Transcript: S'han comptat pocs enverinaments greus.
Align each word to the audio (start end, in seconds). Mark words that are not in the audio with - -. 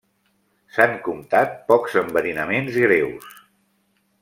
S'han 0.77 0.95
comptat 1.07 1.53
pocs 1.67 1.99
enverinaments 2.03 2.81
greus. 2.87 3.31